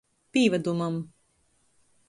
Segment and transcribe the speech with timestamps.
[0.37, 0.97] Pīvadumam.